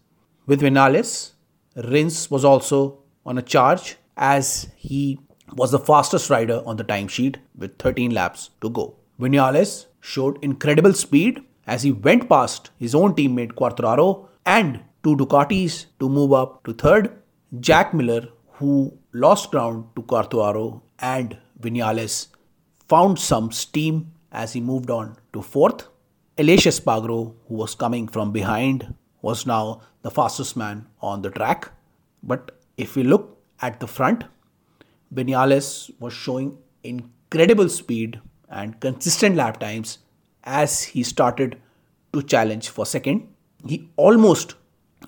With 0.46 0.62
Vinales, 0.62 1.32
Rins 1.75 2.30
was 2.32 2.46
also 2.46 3.00
on 3.25 3.38
a 3.38 3.42
charge 3.42 3.98
as 4.15 4.70
he 4.77 5.20
was 5.54 5.72
the 5.72 5.80
fastest 5.80 6.30
rider 6.30 6.62
on 6.65 6.77
the 6.77 6.84
timesheet 6.84 7.38
with 7.58 7.77
13 7.80 8.12
laps 8.12 8.51
to 8.62 8.70
go. 8.70 8.96
Vinales 9.20 9.86
showed 10.14 10.38
incredible 10.48 10.94
speed 10.94 11.42
as 11.66 11.84
he 11.84 11.92
went 12.08 12.30
past 12.30 12.70
his 12.78 12.94
own 12.94 13.14
teammate 13.20 13.54
Quartararo 13.60 14.10
and 14.46 14.80
two 15.04 15.16
Ducatis 15.22 15.86
to 16.00 16.10
move 16.18 16.34
up 16.34 16.64
to 16.66 16.74
third. 16.74 17.12
Jack 17.60 17.94
Miller, 17.94 18.28
who 18.58 18.98
lost 19.14 19.52
ground 19.52 19.86
to 19.96 20.04
Quartararo 20.04 20.82
and 21.00 21.38
Vinales, 21.60 22.28
found 22.88 23.18
some 23.18 23.52
steam 23.52 24.12
as 24.32 24.54
he 24.54 24.62
moved 24.62 24.92
on 24.92 25.18
to 25.34 25.42
fourth. 25.42 25.88
Aleix 26.38 26.68
Espargaro, 26.72 27.34
who 27.48 27.56
was 27.56 27.74
coming 27.74 28.08
from 28.08 28.32
behind, 28.32 28.94
was 29.22 29.46
now 29.46 29.82
the 30.04 30.12
fastest 30.12 30.56
man 30.56 30.86
on 31.02 31.22
the 31.22 31.32
track. 31.32 31.72
But 32.22 32.52
if 32.78 32.96
we 32.96 33.04
look 33.04 33.38
at 33.62 33.80
the 33.80 33.88
front, 33.88 34.26
Vinales 35.14 35.92
was 36.00 36.14
showing 36.14 36.58
incredible 36.84 37.70
speed 37.70 38.20
and 38.56 38.80
consistent 38.80 39.36
lap 39.36 39.60
times 39.60 40.00
as 40.44 40.82
he 40.84 41.04
started 41.04 41.58
to 42.14 42.24
challenge 42.24 42.70
for 42.70 42.86
second. 42.86 43.28
He 43.68 43.90
almost 43.98 44.56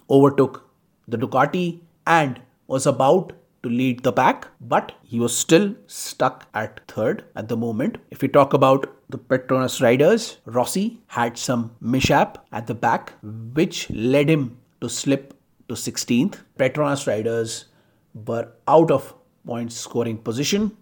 overtook 0.10 0.70
the 1.08 1.18
Ducati 1.18 1.80
and 2.06 2.42
was 2.68 2.86
about 2.86 3.34
to 3.64 3.70
lead 3.70 4.04
the 4.04 4.12
pack, 4.12 4.48
but 4.62 4.92
he 5.04 5.20
was 5.20 5.36
still 5.36 5.74
stuck 5.88 6.48
at 6.54 6.82
third 6.88 7.24
at 7.36 7.48
the 7.48 7.58
moment. 7.58 7.98
If 8.12 8.22
we 8.22 8.28
talk 8.28 8.54
about 8.54 8.94
the 9.10 9.18
Petronas 9.18 9.82
riders, 9.82 10.38
Rossi 10.46 11.00
had 11.08 11.38
some 11.38 11.76
mishap 11.82 12.46
at 12.52 12.68
the 12.68 12.76
back, 12.76 13.14
which 13.24 13.90
led 13.90 14.30
him 14.30 14.58
to 14.82 14.90
slip 14.90 15.34
to 15.70 15.76
16th. 15.76 16.40
Petronas 16.58 17.08
riders 17.08 17.66
were 18.14 18.50
out 18.68 18.92
of 18.92 19.14
point 19.46 19.72
scoring 19.72 20.18
position. 20.18 20.76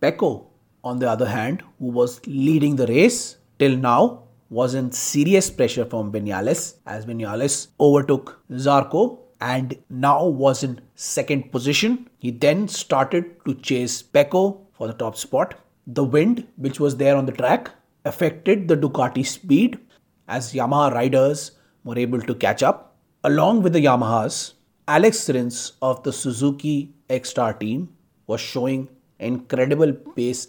Pecco, 0.00 0.47
on 0.88 0.98
the 0.98 1.10
other 1.14 1.28
hand, 1.28 1.62
who 1.78 1.86
was 2.00 2.20
leading 2.26 2.76
the 2.76 2.86
race 2.86 3.36
till 3.58 3.76
now, 3.76 4.00
was 4.50 4.74
in 4.74 4.90
serious 4.90 5.50
pressure 5.50 5.84
from 5.84 6.10
Vinales 6.12 6.76
as 6.86 7.04
Vinales 7.04 7.68
overtook 7.78 8.40
Zarco 8.50 9.18
and 9.40 9.76
now 9.90 10.26
was 10.26 10.62
in 10.62 10.80
second 10.94 11.52
position. 11.52 12.08
He 12.18 12.30
then 12.30 12.66
started 12.68 13.24
to 13.44 13.54
chase 13.54 14.02
Pecco 14.02 14.44
for 14.72 14.86
the 14.86 14.94
top 14.94 15.16
spot. 15.16 15.54
The 15.86 16.04
wind, 16.04 16.46
which 16.56 16.80
was 16.80 16.96
there 16.96 17.16
on 17.16 17.26
the 17.26 17.32
track, 17.32 17.70
affected 18.04 18.68
the 18.68 18.76
Ducati 18.76 19.24
speed 19.26 19.78
as 20.26 20.52
Yamaha 20.54 20.92
riders 20.94 21.52
were 21.84 21.98
able 21.98 22.20
to 22.22 22.34
catch 22.34 22.62
up. 22.62 22.96
Along 23.24 23.62
with 23.62 23.74
the 23.74 23.84
Yamahas, 23.84 24.54
Alex 24.86 25.28
Rins 25.28 25.72
of 25.82 26.02
the 26.02 26.12
Suzuki 26.12 26.94
Ecstar 27.10 27.58
team 27.60 27.90
was 28.26 28.40
showing 28.40 28.88
incredible 29.18 29.92
pace 29.92 30.48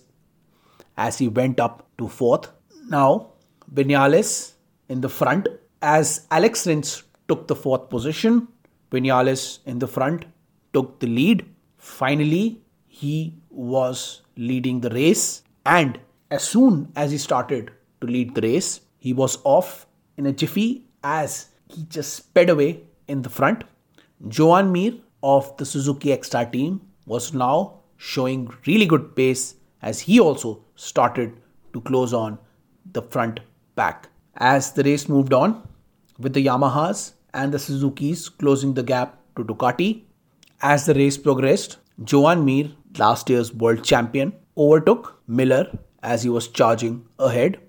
as 1.08 1.18
he 1.18 1.28
went 1.28 1.60
up 1.60 1.88
to 1.98 2.08
fourth. 2.08 2.52
Now, 2.90 3.32
Vinales 3.74 4.54
in 4.90 5.02
the 5.02 5.10
front 5.10 5.48
as 5.82 6.28
Alex 6.30 6.68
Rins 6.68 7.04
took 7.28 7.48
the 7.48 7.56
fourth 7.56 7.90
position 7.90 8.48
Vinales 8.92 9.60
in 9.66 9.80
the 9.80 9.88
front 9.88 10.26
took 10.74 11.00
the 11.00 11.08
lead. 11.08 11.46
Finally, 11.78 12.62
he 12.88 13.34
was 13.50 14.22
leading 14.36 14.82
the 14.82 14.90
race, 14.90 15.44
and 15.66 16.00
as 16.32 16.44
soon 16.44 16.92
as 16.96 17.12
he 17.12 17.18
started 17.18 17.72
to 18.02 18.08
lead 18.08 18.36
the 18.36 18.42
race, 18.42 18.82
he 18.98 19.14
was 19.14 19.38
off 19.44 19.86
in 20.18 20.26
a 20.26 20.32
jiffy 20.32 20.86
as 21.04 21.48
he 21.70 21.84
just 21.84 22.14
sped 22.14 22.50
away 22.50 22.82
in 23.08 23.22
the 23.22 23.30
front. 23.30 23.64
Joan 24.28 24.72
Mir 24.72 24.94
of 25.24 25.56
the 25.58 25.66
Suzuki 25.66 26.10
Ecstar 26.10 26.52
team 26.52 26.82
was 27.06 27.34
now 27.34 27.80
showing 27.98 28.50
really 28.66 28.86
good 28.86 29.16
pace 29.16 29.56
as 29.82 30.00
he 30.00 30.20
also 30.20 30.64
started 30.76 31.34
to 31.74 31.82
close 31.82 32.14
on 32.14 32.38
the 32.94 33.02
front 33.02 33.40
pack. 33.76 34.10
As 34.36 34.74
the 34.74 34.84
race 34.84 35.10
moved 35.10 35.34
on 35.34 35.68
with 36.18 36.34
the 36.34 36.46
Yamahas 36.46 37.14
and 37.34 37.54
the 37.54 37.60
Suzuki's 37.60 38.30
closing 38.30 38.74
the 38.74 38.84
gap 38.84 39.20
to 39.36 39.44
Ducati. 39.44 40.04
As 40.62 40.86
the 40.86 40.94
race 40.94 41.18
progressed, 41.18 41.78
Joan 42.04 42.46
Mir, 42.46 42.72
last 42.98 43.30
year's 43.30 43.54
world 43.54 43.84
champion, 43.84 44.34
overtook 44.58 45.22
Miller 45.28 45.68
as 46.04 46.24
he 46.24 46.30
was 46.30 46.48
charging 46.48 47.06
ahead. 47.18 47.60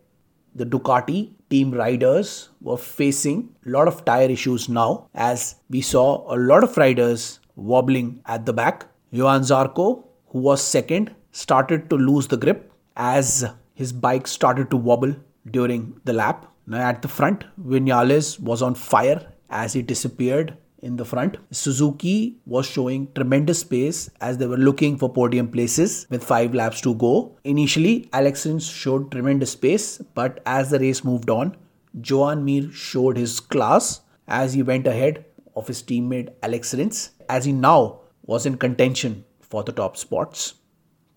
The 0.55 0.67
Ducati 0.67 1.33
team 1.49 1.73
riders 1.73 2.49
were 2.61 2.77
facing 2.77 3.55
a 3.67 3.71
lot 3.71 3.89
of 3.89 4.05
tire 4.05 4.31
issues 4.31 4.69
now 4.69 5.09
as 5.15 5.57
we 5.69 5.81
saw 5.81 6.33
a 6.35 6.37
lot 6.37 6.65
of 6.65 6.77
riders 6.77 7.41
wobbling 7.57 8.21
at 8.27 8.47
the 8.47 8.53
back. 8.53 8.87
Johann 9.11 9.43
Zarco, 9.43 10.05
who 10.29 10.39
was 10.39 10.63
second, 10.63 11.15
started 11.33 11.89
to 11.91 11.97
lose 11.97 12.27
the 12.29 12.37
grip 12.37 12.73
as 12.97 13.45
his 13.75 13.93
bike 13.93 14.27
started 14.27 14.71
to 14.71 14.77
wobble 14.77 15.15
during 15.51 16.01
the 16.05 16.13
lap. 16.13 16.47
Now 16.67 16.89
at 16.89 17.03
the 17.03 17.09
front, 17.09 17.45
Vinales 17.59 18.39
was 18.39 18.63
on 18.63 18.75
fire 18.75 19.33
as 19.49 19.73
he 19.73 19.83
disappeared 19.83 20.57
in 20.83 20.97
the 20.97 21.05
front. 21.05 21.37
Suzuki 21.51 22.39
was 22.47 22.67
showing 22.67 23.13
tremendous 23.15 23.63
pace 23.65 24.11
as 24.21 24.39
they 24.39 24.47
were 24.47 24.57
looking 24.57 24.97
for 24.97 25.13
podium 25.13 25.49
places 25.49 26.07
with 26.11 26.25
five 26.25 26.55
laps 26.55 26.81
to 26.83 26.95
go. 26.95 27.37
Initially, 27.45 28.09
Alex 28.13 28.47
Rins 28.47 28.67
showed 28.67 29.11
tremendous 29.11 29.55
pace, 29.55 29.99
but 30.15 30.41
as 30.47 30.71
the 30.71 30.79
race 30.79 31.05
moved 31.05 31.31
on, 31.31 31.57
Joan 32.01 32.45
Mir 32.45 32.71
showed 32.71 33.17
his 33.17 33.41
class 33.41 34.01
as 34.29 34.55
he 34.55 34.63
went 34.63 34.87
ahead 34.87 35.25
of 35.57 35.67
his 35.67 35.83
teammate 35.83 36.31
Alex 36.43 36.73
Rins, 36.75 37.11
as 37.29 37.45
he 37.45 37.53
now 37.53 38.01
was 38.23 38.47
in 38.47 38.57
contention 38.57 39.25
for 39.41 39.65
the 39.65 39.73
top 39.73 39.97
spots. 39.97 40.55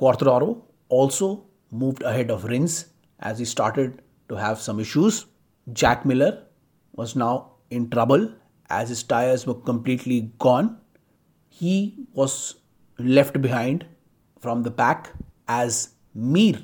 Quartararo 0.03 0.62
also 0.89 1.45
moved 1.72 2.03
ahead 2.03 2.29
of 2.29 2.43
Rins 2.43 2.88
as 3.19 3.39
he 3.39 3.45
started 3.45 4.01
to 4.27 4.36
have 4.36 4.60
some 4.60 4.81
issues. 4.81 5.27
Jack 5.72 6.05
Miller 6.05 6.43
was 6.91 7.15
now 7.15 7.53
in 7.69 7.89
trouble 7.89 8.29
as 8.69 8.89
his 8.89 9.03
tires 9.03 9.48
were 9.48 9.53
completely 9.53 10.31
gone. 10.39 10.77
He 11.48 12.05
was 12.13 12.55
left 13.00 13.41
behind 13.41 13.86
from 14.41 14.63
the 14.63 14.72
pack 14.72 15.13
as 15.48 15.91
Mir, 16.13 16.55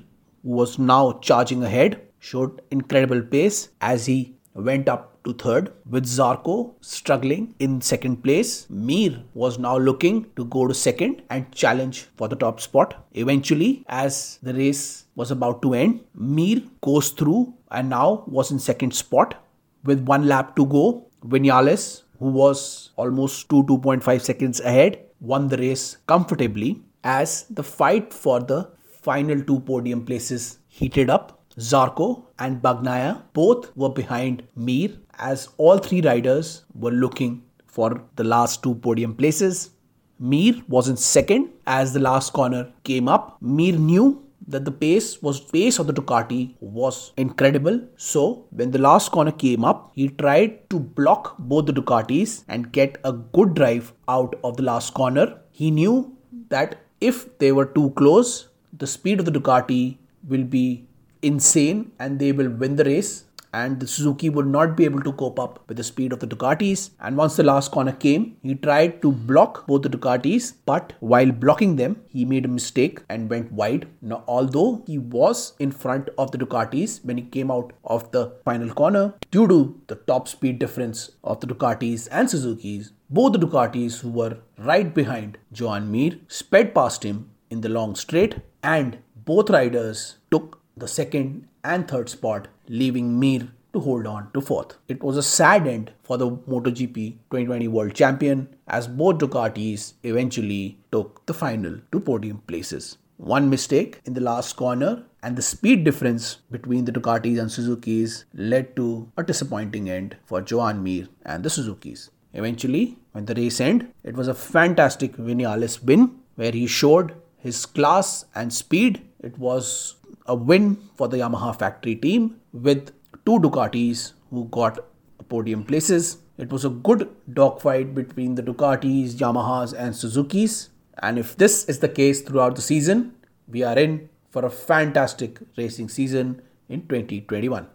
who 0.44 0.50
was 0.62 0.78
now 0.78 1.14
charging 1.22 1.64
ahead, 1.64 2.02
showed 2.20 2.62
incredible 2.72 3.22
pace 3.22 3.70
as 3.80 4.06
he 4.06 4.36
went 4.54 4.90
up 4.90 5.09
to 5.24 5.34
third 5.34 5.72
with 5.90 6.06
Zarco 6.06 6.74
struggling 6.82 7.56
in 7.60 7.82
second 7.82 8.24
place. 8.24 8.68
Mir 8.70 9.24
was 9.34 9.60
now 9.60 9.78
looking 9.78 10.26
to 10.36 10.46
go 10.46 10.68
to 10.68 10.74
second 10.74 11.22
and 11.30 11.52
challenge 11.52 12.08
for 12.16 12.28
the 12.28 12.36
top 12.36 12.60
spot. 12.60 13.06
Eventually, 13.14 13.84
as 13.88 14.40
the 14.42 14.54
race 14.54 15.06
was 15.16 15.32
about 15.32 15.62
to 15.62 15.74
end, 15.74 16.02
Mir 16.14 16.62
goes 16.82 17.10
through 17.10 17.54
and 17.72 17.90
now 17.90 18.24
was 18.28 18.52
in 18.52 18.60
second 18.60 18.94
spot 18.94 19.36
with 19.84 20.00
one 20.02 20.28
lap 20.28 20.56
to 20.56 20.66
go, 20.66 21.08
Vinales, 21.26 22.04
who 22.20 22.30
was 22.30 22.92
almost 22.96 23.50
2 23.50 23.64
2.5 23.64 24.22
seconds 24.22 24.60
ahead, 24.60 25.00
won 25.20 25.48
the 25.48 25.58
race 25.58 25.98
comfortably 26.08 26.82
as 27.04 27.46
the 27.50 27.64
fight 27.64 28.14
for 28.14 28.40
the 28.40 28.70
final 29.02 29.42
two 29.42 29.60
podium 29.62 30.06
places 30.06 30.60
heated 30.68 31.10
up. 31.10 31.39
Zarco 31.60 32.24
and 32.40 32.62
Bagnaia 32.62 33.22
both 33.34 33.76
were 33.76 33.90
behind 33.90 34.44
Mir 34.56 34.92
as 35.18 35.50
all 35.58 35.78
three 35.78 36.02
riders 36.02 36.64
were 36.74 36.92
looking 36.92 37.44
for 37.68 38.02
the 38.16 38.24
last 38.24 38.64
two 38.64 38.76
podium 38.76 39.14
places. 39.14 39.72
Mir 40.20 40.54
was 40.68 40.88
in 40.88 40.98
second 40.98 41.50
as 41.68 41.94
the 41.94 42.00
last 42.00 42.34
corner 42.34 42.72
came 42.84 43.08
up. 43.08 43.38
Mir 43.42 43.74
knew 43.78 44.24
that 44.48 44.66
the 44.66 44.72
pace 44.72 45.22
was 45.22 45.40
pace 45.40 45.80
of 45.80 45.88
the 45.88 45.94
Ducati 45.94 46.56
was 46.62 47.12
incredible. 47.18 47.80
So 47.98 48.46
when 48.52 48.72
the 48.72 48.80
last 48.80 49.12
corner 49.12 49.32
came 49.32 49.64
up, 49.64 49.92
he 49.96 50.10
tried 50.10 50.70
to 50.70 50.80
block 50.80 51.36
both 51.38 51.66
the 51.68 51.74
Ducatis 51.74 52.44
and 52.48 52.72
get 52.72 52.98
a 53.04 53.12
good 53.12 53.54
drive 53.54 53.94
out 54.08 54.36
of 54.44 54.58
the 54.58 54.64
last 54.64 54.94
corner. 54.94 55.40
He 55.52 55.72
knew 55.72 56.16
that 56.50 56.80
if 57.02 57.38
they 57.38 57.52
were 57.52 57.66
too 57.66 57.92
close, 57.92 58.48
the 58.78 58.88
speed 58.88 59.20
of 59.20 59.26
the 59.26 59.32
Ducati 59.32 59.98
will 60.28 60.44
be 60.44 60.86
insane 61.22 61.92
and 62.00 62.20
they 62.20 62.32
will 62.32 62.50
win 62.50 62.76
the 62.76 62.84
race 62.84 63.26
and 63.54 63.80
the 63.80 63.88
Suzuki 63.88 64.30
would 64.30 64.48
not 64.48 64.76
be 64.76 64.86
able 64.86 65.02
to 65.02 65.12
cope 65.14 65.40
up 65.40 65.68
with 65.68 65.78
the 65.78 65.84
speed 65.84 66.14
of 66.14 66.20
the 66.20 66.28
Ducatis. 66.28 66.92
And 67.00 67.18
once 67.18 67.36
the 67.36 67.44
last 67.44 67.72
corner 67.72 67.92
came, 67.92 68.38
he 68.44 68.56
tried 68.56 69.02
to 69.02 69.12
block 69.12 69.66
both 69.68 69.82
the 69.82 69.90
Ducatis, 69.90 70.54
but 70.66 70.94
while 71.00 71.32
blocking 71.32 71.76
them, 71.76 72.02
he 72.10 72.26
made 72.26 72.46
a 72.46 72.50
mistake 72.50 73.02
and 73.10 73.30
went 73.30 73.52
wide. 73.52 73.88
Now, 74.02 74.24
although 74.28 74.84
he 74.86 74.98
was 74.98 75.54
in 75.60 75.72
front 75.72 76.10
of 76.18 76.32
the 76.32 76.38
Ducatis 76.38 77.04
when 77.04 77.18
he 77.18 77.24
came 77.24 77.52
out 77.52 77.74
of 77.84 78.12
the 78.12 78.34
final 78.46 78.74
corner, 78.74 79.14
due 79.32 79.48
to 79.48 79.82
the 79.88 79.96
top 79.96 80.28
speed 80.28 80.60
difference 80.60 81.12
of 81.24 81.40
the 81.40 81.48
Ducatis 81.48 82.08
and 82.12 82.30
Suzuki's, 82.30 82.92
both 83.10 83.34
the 83.34 83.40
Ducatis 83.40 84.02
who 84.02 84.10
were 84.10 84.38
right 84.58 84.94
behind 84.94 85.38
Joan 85.52 85.92
Mir 85.92 86.20
sped 86.28 86.76
past 86.76 87.04
him 87.04 87.32
in 87.50 87.62
the 87.62 87.70
long 87.70 87.96
straight 87.96 88.36
and 88.62 89.00
both 89.26 89.50
riders 89.50 90.18
took 90.30 90.59
the 90.80 90.88
second 90.88 91.48
and 91.64 91.88
third 91.88 92.10
spot, 92.10 92.48
leaving 92.68 93.20
Mir 93.20 93.50
to 93.74 93.80
hold 93.80 94.08
on 94.08 94.32
to 94.34 94.42
fourth. 94.42 94.78
It 94.88 95.04
was 95.04 95.18
a 95.18 95.24
sad 95.24 95.68
end 95.68 95.92
for 96.04 96.18
the 96.18 96.30
MotoGP 96.30 96.94
2020 96.94 97.68
World 97.68 97.94
Champion 97.94 98.48
as 98.68 98.88
both 98.88 99.20
Ducatis 99.20 99.94
eventually 100.04 100.80
took 100.92 101.26
the 101.26 101.34
final 101.34 101.80
two 101.92 102.00
podium 102.00 102.40
places. 102.48 102.98
One 103.18 103.50
mistake 103.50 104.00
in 104.06 104.14
the 104.14 104.22
last 104.22 104.56
corner 104.56 105.04
and 105.22 105.36
the 105.36 105.42
speed 105.42 105.84
difference 105.84 106.36
between 106.50 106.86
the 106.86 106.92
Ducatis 106.92 107.40
and 107.40 107.52
Suzuki's 107.52 108.26
led 108.34 108.76
to 108.78 109.12
a 109.18 109.24
disappointing 109.24 109.90
end 109.90 110.16
for 110.26 110.42
Joan 110.42 110.82
Mir 110.82 111.08
and 111.26 111.44
the 111.44 111.50
Suzuki's. 111.50 112.10
Eventually, 112.34 112.98
when 113.12 113.26
the 113.26 113.36
race 113.36 113.60
ended, 113.60 113.92
it 114.04 114.16
was 114.16 114.28
a 114.28 114.34
fantastic 114.34 115.18
Vinales 115.18 115.84
win 115.84 116.20
where 116.36 116.52
he 116.52 116.68
showed 116.68 117.14
his 117.38 117.66
class 117.66 118.26
and 118.34 118.54
speed. 118.54 119.02
It 119.22 119.38
was 119.38 119.96
a 120.30 120.36
win 120.36 120.78
for 120.96 121.08
the 121.08 121.18
Yamaha 121.18 121.58
factory 121.58 121.96
team 121.96 122.40
with 122.54 122.92
two 123.26 123.40
Ducatis 123.40 124.14
who 124.30 124.46
got 124.46 124.80
podium 125.28 125.64
places. 125.64 126.20
It 126.38 126.52
was 126.52 126.64
a 126.64 126.70
good 126.70 127.10
dogfight 127.34 127.94
between 127.94 128.36
the 128.36 128.44
Ducatis, 128.44 129.16
Yamahas, 129.16 129.74
and 129.78 129.96
Suzuki's. 129.96 130.70
And 131.02 131.18
if 131.18 131.36
this 131.36 131.66
is 131.66 131.80
the 131.80 131.90
case 131.90 132.22
throughout 132.22 132.56
the 132.56 132.62
season, 132.62 133.16
we 133.48 133.64
are 133.64 133.78
in 133.78 134.10
for 134.30 134.46
a 134.46 134.50
fantastic 134.50 135.40
racing 135.58 135.90
season 135.90 136.42
in 136.70 136.82
2021. 136.88 137.68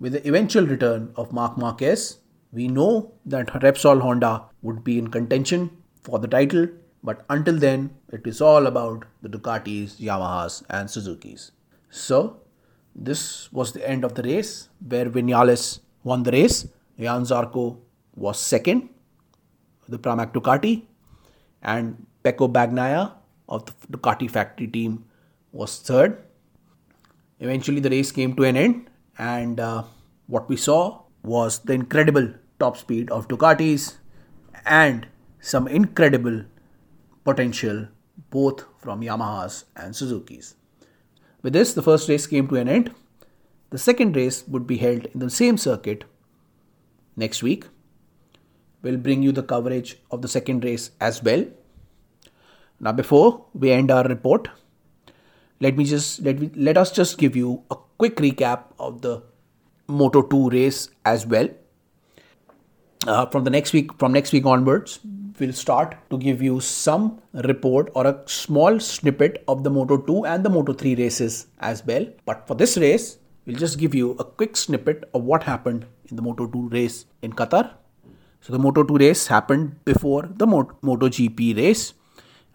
With 0.00 0.12
the 0.12 0.26
eventual 0.26 0.66
return 0.66 1.12
of 1.16 1.32
Marc 1.32 1.58
Marquez, 1.58 2.18
we 2.52 2.68
know 2.68 3.12
that 3.26 3.48
Repsol 3.48 4.00
Honda 4.00 4.44
would 4.62 4.82
be 4.82 4.98
in 4.98 5.08
contention 5.08 5.70
for 6.02 6.18
the 6.18 6.28
title, 6.28 6.68
but 7.04 7.24
until 7.28 7.58
then, 7.58 7.90
it 8.10 8.26
is 8.26 8.40
all 8.40 8.66
about 8.66 9.04
the 9.22 9.28
Ducatis, 9.28 9.96
Yamahas, 10.00 10.62
and 10.70 10.90
Suzuki's. 10.90 11.52
So, 11.90 12.40
this 12.94 13.52
was 13.52 13.72
the 13.72 13.88
end 13.88 14.04
of 14.04 14.14
the 14.14 14.22
race 14.22 14.68
where 14.86 15.08
Vinales 15.08 15.80
won 16.04 16.22
the 16.22 16.32
race. 16.32 16.66
Johann 16.96 17.22
Zarco 17.22 17.78
was 18.14 18.38
second, 18.38 18.88
the 19.88 19.98
Pramac 19.98 20.32
Ducati, 20.32 20.82
and 21.62 22.06
Pecco 22.24 22.52
Bagnaia 22.52 23.12
of 23.48 23.64
the 23.64 23.98
Ducati 23.98 24.30
factory 24.30 24.66
team 24.66 25.04
was 25.52 25.78
third. 25.78 26.22
Eventually, 27.40 27.80
the 27.80 27.90
race 27.90 28.10
came 28.10 28.34
to 28.34 28.42
an 28.44 28.56
end, 28.56 28.90
and 29.16 29.60
uh, 29.60 29.84
what 30.26 30.48
we 30.48 30.56
saw 30.56 31.02
was 31.22 31.60
the 31.60 31.72
incredible 31.72 32.34
top 32.58 32.76
speed 32.76 33.10
of 33.10 33.28
Ducatis 33.28 33.96
and 34.66 35.06
some 35.40 35.68
incredible 35.68 36.44
potential 37.24 37.88
both 38.30 38.64
from 38.78 39.00
Yamahas 39.00 39.64
and 39.76 39.94
Suzuki's. 39.94 40.56
With 41.42 41.52
this, 41.52 41.74
the 41.74 41.82
first 41.82 42.08
race 42.08 42.26
came 42.26 42.48
to 42.48 42.56
an 42.56 42.68
end. 42.68 42.94
The 43.70 43.78
second 43.78 44.16
race 44.16 44.44
would 44.48 44.66
be 44.66 44.78
held 44.78 45.06
in 45.06 45.20
the 45.20 45.30
same 45.30 45.56
circuit 45.56 46.04
next 47.16 47.42
week. 47.42 47.66
We'll 48.82 48.96
bring 48.96 49.22
you 49.22 49.32
the 49.32 49.42
coverage 49.42 49.98
of 50.10 50.22
the 50.22 50.28
second 50.28 50.64
race 50.64 50.90
as 51.00 51.22
well. 51.22 51.44
Now, 52.80 52.92
before 52.92 53.44
we 53.54 53.72
end 53.72 53.90
our 53.90 54.04
report, 54.04 54.48
let 55.60 55.76
me 55.76 55.84
just 55.84 56.20
let 56.22 56.38
me 56.38 56.50
let 56.54 56.76
us 56.76 56.92
just 56.92 57.18
give 57.18 57.34
you 57.34 57.62
a 57.70 57.76
quick 57.98 58.16
recap 58.16 58.64
of 58.78 59.02
the 59.02 59.22
Moto 59.88 60.22
2 60.22 60.50
race 60.50 60.90
as 61.04 61.26
well. 61.26 61.48
Uh, 63.06 63.26
from 63.26 63.44
the 63.44 63.50
next 63.50 63.72
week, 63.72 63.92
from 63.98 64.12
next 64.12 64.32
week 64.32 64.46
onwards, 64.46 65.00
we'll 65.40 65.52
start 65.52 65.96
to 66.10 66.18
give 66.18 66.42
you 66.42 66.60
some 66.60 67.20
report 67.44 67.90
or 67.94 68.06
a 68.06 68.22
small 68.26 68.78
snippet 68.80 69.44
of 69.48 69.64
the 69.64 69.70
Moto 69.70 69.96
2 69.96 70.26
and 70.26 70.44
the 70.44 70.50
Moto 70.50 70.72
3 70.72 70.94
races 70.96 71.46
as 71.60 71.84
well. 71.86 72.06
But 72.24 72.46
for 72.46 72.54
this 72.54 72.76
race, 72.76 73.18
we'll 73.46 73.56
just 73.56 73.78
give 73.78 73.94
you 73.94 74.12
a 74.18 74.24
quick 74.24 74.56
snippet 74.56 75.08
of 75.14 75.22
what 75.22 75.42
happened 75.42 75.86
in 76.08 76.16
the 76.16 76.22
Moto 76.22 76.46
2 76.46 76.68
race 76.68 77.06
in 77.22 77.32
Qatar. 77.32 77.72
So 78.40 78.52
the 78.52 78.58
Moto 78.58 78.82
2 78.82 78.96
race 78.96 79.26
happened 79.26 79.84
before 79.84 80.28
the 80.36 80.46
Moto 80.46 81.08
GP 81.08 81.56
race, 81.56 81.94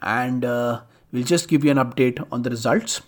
and 0.02 0.46
uh, 0.46 0.82
we'll 1.12 1.24
just 1.24 1.48
give 1.48 1.63
you 1.63 1.72
an 1.72 1.78
update 1.78 2.25
on 2.32 2.44
the 2.44 2.50
results. 2.50 3.02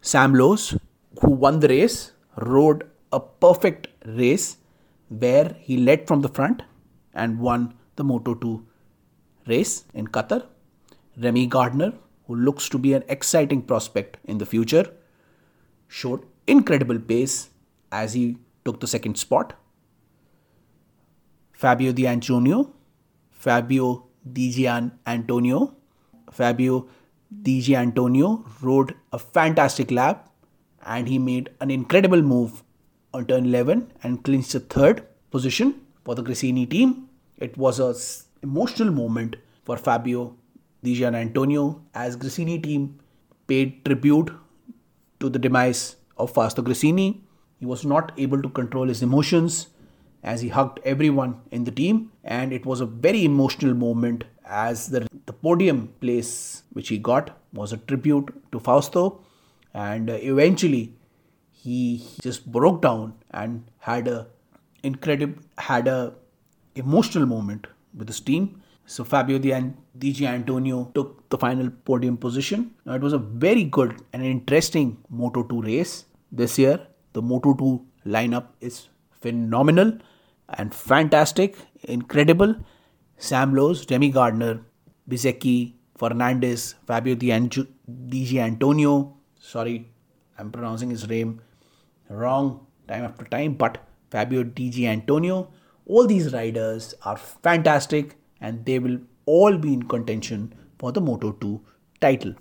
Sam 0.00 0.34
Lowes, 0.34 0.76
who 1.20 1.30
won 1.30 1.60
the 1.60 1.68
race, 1.68 2.12
rode 2.36 2.88
a 3.12 3.20
perfect 3.20 3.88
race 4.06 4.56
where 5.08 5.56
he 5.60 5.76
led 5.76 6.06
from 6.06 6.20
the 6.20 6.28
front 6.28 6.62
and 7.14 7.38
won 7.40 7.74
the 7.96 8.04
Moto 8.04 8.34
2 8.34 8.64
race 9.48 9.84
in 9.94 10.08
Qatar. 10.08 10.46
Remy 11.20 11.46
Gardner, 11.46 11.92
who 12.26 12.36
looks 12.36 12.68
to 12.68 12.78
be 12.78 12.92
an 12.94 13.02
exciting 13.08 13.62
prospect 13.62 14.18
in 14.24 14.38
the 14.38 14.46
future, 14.46 14.86
showed 15.88 16.24
incredible 16.46 16.98
pace 16.98 17.50
as 17.90 18.12
he 18.12 18.38
took 18.64 18.80
the 18.80 18.86
second 18.86 19.18
spot. 19.18 19.54
Fabio 21.52 21.92
Di 21.92 22.06
Antonio, 22.06 22.72
Fabio 23.30 24.04
Di 24.32 24.66
Antonio, 24.66 25.74
Fabio 26.30 26.86
Di 27.42 27.74
Antonio 27.74 28.44
rode 28.62 28.94
a 29.12 29.18
fantastic 29.18 29.90
lap 29.90 30.30
and 30.86 31.08
he 31.08 31.18
made 31.18 31.50
an 31.60 31.70
incredible 31.70 32.22
move 32.22 32.62
on 33.12 33.26
turn 33.26 33.46
11 33.46 33.92
and 34.02 34.22
clinched 34.22 34.52
the 34.52 34.60
third 34.60 35.04
position 35.30 35.74
for 36.04 36.14
the 36.14 36.22
Gresini 36.22 36.68
team. 36.68 37.08
It 37.38 37.56
was 37.56 37.80
a 37.80 37.94
emotional 38.42 38.92
moment 38.92 39.36
for 39.64 39.76
Fabio 39.76 40.36
Di 40.82 40.94
Giannantonio 40.94 41.80
as 41.94 42.16
Gresini 42.16 42.62
team 42.62 42.98
paid 43.46 43.84
tribute 43.84 44.30
to 45.20 45.28
the 45.28 45.38
demise 45.38 45.96
of 46.16 46.30
Fausto 46.32 46.62
Gresini. 46.62 47.20
He 47.58 47.66
was 47.66 47.84
not 47.84 48.12
able 48.16 48.40
to 48.42 48.48
control 48.48 48.88
his 48.88 49.02
emotions 49.02 49.68
as 50.22 50.40
he 50.40 50.48
hugged 50.48 50.80
everyone 50.84 51.40
in 51.50 51.64
the 51.64 51.70
team 51.70 52.10
and 52.24 52.52
it 52.52 52.66
was 52.66 52.80
a 52.80 52.86
very 52.86 53.24
emotional 53.24 53.74
moment 53.74 54.24
as 54.44 54.88
the, 54.88 55.06
the 55.26 55.32
podium 55.32 55.88
place 56.00 56.62
which 56.72 56.88
he 56.88 56.98
got 56.98 57.38
was 57.52 57.72
a 57.72 57.76
tribute 57.76 58.32
to 58.52 58.58
Fausto 58.58 59.20
and 59.74 60.10
eventually 60.10 60.92
he 61.50 62.06
just 62.22 62.50
broke 62.50 62.82
down 62.82 63.14
and 63.30 63.64
had 63.78 64.08
a 64.08 64.26
incredible 64.82 65.42
had 65.58 65.88
a 65.88 66.14
emotional 66.74 67.26
moment 67.26 67.66
with 67.94 68.08
his 68.08 68.20
team 68.20 68.60
so 68.92 69.04
Fabio 69.04 69.38
Di, 69.38 69.52
Di 69.98 70.26
Antonio 70.26 70.90
took 70.94 71.28
the 71.28 71.36
final 71.36 71.68
podium 71.84 72.16
position. 72.16 72.74
Now 72.86 72.94
it 72.94 73.02
was 73.02 73.12
a 73.12 73.18
very 73.18 73.64
good 73.64 74.00
and 74.14 74.24
interesting 74.24 74.96
Moto 75.10 75.42
2 75.42 75.60
race 75.60 76.06
this 76.32 76.58
year. 76.58 76.80
The 77.12 77.20
Moto 77.20 77.52
2 77.52 77.84
lineup 78.06 78.46
is 78.62 78.88
phenomenal 79.20 79.98
and 80.48 80.74
fantastic, 80.74 81.56
incredible. 81.82 82.54
Sam 83.18 83.54
Lowes, 83.54 83.84
Remy 83.90 84.08
Gardner, 84.08 84.60
Bezzecchi, 85.06 85.74
Fernandez, 85.98 86.76
Fabio 86.86 87.14
Di, 87.14 87.26
Anju- 87.26 88.38
Antonio. 88.40 89.16
Sorry, 89.38 89.86
I'm 90.38 90.50
pronouncing 90.50 90.88
his 90.88 91.06
name 91.06 91.42
wrong 92.08 92.66
time 92.86 93.04
after 93.04 93.26
time, 93.26 93.52
but 93.52 93.84
Fabio 94.10 94.44
Di 94.44 94.86
Antonio. 94.86 95.50
All 95.88 96.06
these 96.06 96.32
riders 96.32 96.94
are 97.02 97.16
fantastic 97.16 98.16
and 98.40 98.64
they 98.64 98.78
will 98.78 98.98
all 99.24 99.56
be 99.56 99.72
in 99.72 99.82
contention 99.82 100.54
for 100.78 100.92
the 100.92 101.00
Moto 101.00 101.32
2 101.32 101.60
title. 102.00 102.34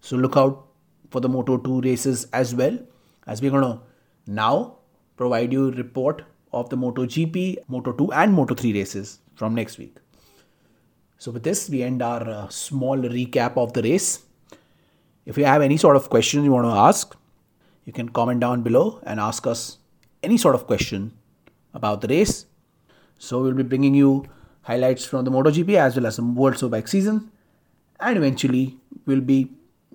So 0.00 0.16
look 0.16 0.36
out 0.36 0.66
for 1.10 1.20
the 1.20 1.28
Moto 1.28 1.56
2 1.56 1.80
races 1.80 2.26
as 2.32 2.54
well 2.54 2.78
as 3.26 3.40
we're 3.40 3.50
going 3.50 3.62
to 3.62 3.80
now 4.26 4.76
provide 5.16 5.52
you 5.52 5.68
a 5.68 5.72
report 5.72 6.22
of 6.52 6.68
the 6.68 6.76
Moto 6.76 7.06
GP, 7.06 7.56
Moto 7.68 7.92
2 7.92 8.12
and 8.12 8.34
Moto 8.34 8.54
3 8.54 8.74
races 8.74 9.18
from 9.34 9.54
next 9.54 9.78
week. 9.78 9.96
So 11.18 11.30
with 11.30 11.42
this 11.42 11.70
we 11.70 11.82
end 11.82 12.02
our 12.02 12.28
uh, 12.28 12.48
small 12.48 12.98
recap 12.98 13.56
of 13.56 13.72
the 13.72 13.82
race. 13.82 14.24
If 15.24 15.38
you 15.38 15.46
have 15.46 15.62
any 15.62 15.78
sort 15.78 15.96
of 15.96 16.10
question 16.10 16.44
you 16.44 16.52
want 16.52 16.66
to 16.66 16.78
ask, 16.88 17.16
you 17.86 17.92
can 17.94 18.10
comment 18.10 18.40
down 18.40 18.62
below 18.62 19.00
and 19.04 19.18
ask 19.18 19.46
us 19.46 19.78
any 20.22 20.36
sort 20.36 20.54
of 20.54 20.66
question 20.66 21.12
about 21.72 22.02
the 22.02 22.08
race. 22.08 22.44
So 23.18 23.42
we'll 23.42 23.54
be 23.54 23.62
bringing 23.62 23.94
you 23.94 24.24
highlights 24.62 25.04
from 25.04 25.24
the 25.24 25.30
MotoGP 25.30 25.74
as 25.76 25.96
well 25.96 26.06
as 26.06 26.16
the 26.16 26.24
World 26.24 26.54
Superbike 26.56 26.88
season, 26.88 27.30
and 28.00 28.16
eventually 28.16 28.76
we'll 29.06 29.20
be 29.20 29.50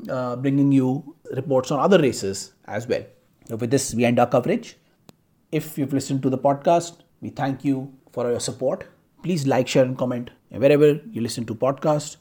uh, 0.10 0.36
bringing 0.36 0.72
you 0.72 1.16
reports 1.36 1.72
on 1.72 1.80
other 1.80 2.00
races 2.00 2.54
as 2.66 2.88
well. 2.88 3.04
So 3.48 3.56
with 3.56 3.72
this, 3.72 3.94
we 3.94 4.06
end 4.06 4.20
our 4.20 4.28
coverage. 4.28 4.78
If 5.52 5.78
you've 5.78 5.94
listened 5.94 6.22
to 6.24 6.30
the 6.30 6.38
podcast, 6.38 6.98
we 7.22 7.30
thank 7.30 7.66
you 7.66 7.92
for 8.12 8.30
your 8.30 8.40
support. 8.40 8.86
Please 9.24 9.48
like, 9.48 9.68
share, 9.68 9.84
and 9.84 9.98
comment 9.98 10.30
wherever 10.50 11.00
you 11.12 11.22
listen 11.22 11.46
to 11.46 11.56
podcasts. 11.56 12.18